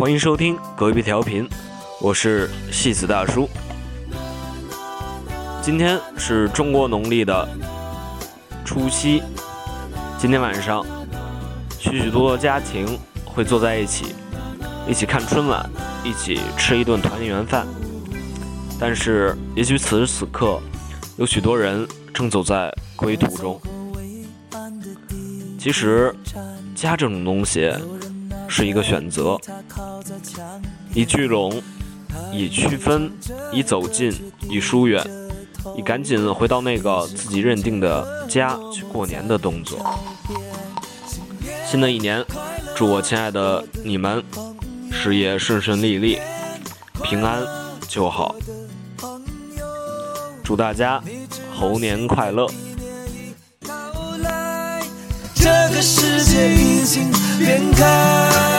[0.00, 1.46] 欢迎收听隔壁调频，
[2.00, 3.46] 我是戏子大叔。
[5.60, 7.46] 今天是中国农历的
[8.64, 9.22] 除夕，
[10.16, 10.82] 今天晚上
[11.78, 14.14] 许许多多家庭会坐在一起，
[14.88, 15.68] 一起看春晚，
[16.02, 17.66] 一起吃一顿团圆饭。
[18.78, 20.58] 但是，也许此时此刻，
[21.18, 23.60] 有许多人正走在归途中。
[25.58, 26.10] 其实，
[26.74, 27.70] 家这种东西
[28.52, 29.38] 是一个选择，
[30.92, 31.62] 以聚拢，
[32.32, 33.12] 以区分，
[33.52, 34.12] 以走近，
[34.50, 35.00] 以疏远，
[35.76, 39.78] 以赶紧回到那个自己认定的家去过年的动作。
[41.64, 42.24] 新的一年，
[42.74, 44.22] 祝我亲爱的你们
[44.90, 46.18] 事业顺顺利利，
[47.04, 47.40] 平安
[47.88, 48.34] 就好。
[50.42, 51.00] 祝大家
[51.54, 52.48] 猴年快乐！
[55.36, 58.49] 这个世界已经变开。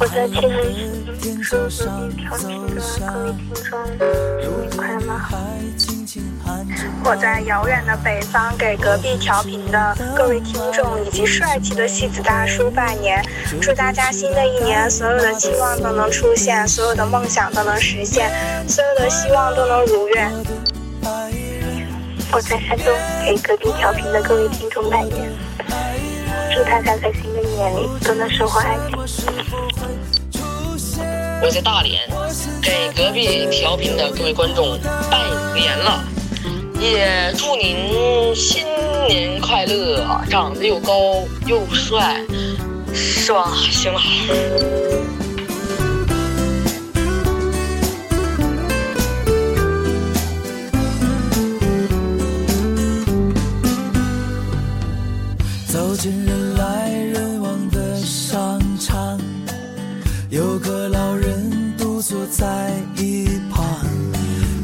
[0.00, 3.74] 我在千年前说隔壁调频的各位听众，
[4.16, 5.10] 新年快乐！
[7.04, 13.20] 我在遥远的北方给隔壁调频的各位听众以及帅气的戏子大叔拜年，
[13.60, 18.30] 祝大家新的一年所有的期望都能出现，所有的梦想都能实现，
[18.68, 20.30] 所有的希望都能如愿。
[22.30, 25.28] 我在山东给隔壁调频的各位听众拜年，
[26.54, 27.22] 祝大家在新
[27.58, 29.26] 年里都能收获爱情。
[31.42, 32.08] 我在大连
[32.62, 34.78] 给隔壁调频的各位观众
[35.10, 35.18] 拜
[35.54, 36.04] 年了，
[36.80, 38.64] 也祝您新
[39.08, 42.20] 年快乐，长得又高又帅，
[42.94, 43.52] 是吧？
[43.72, 44.00] 行了。
[55.66, 56.77] 走进人来
[62.08, 63.62] 坐在一旁，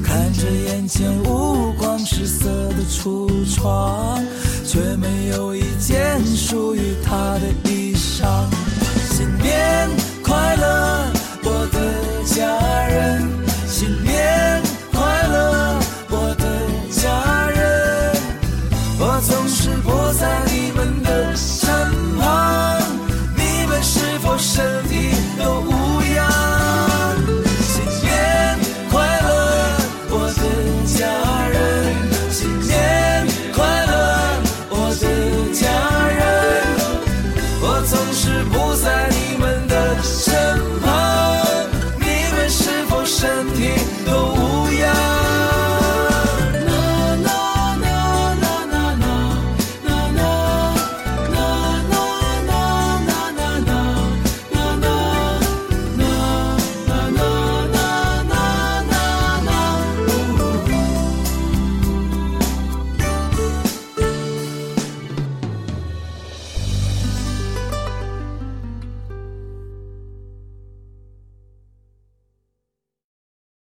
[0.02, 4.18] 看着眼前五光十色的橱窗，
[4.64, 7.83] 却没有一件属于他的衣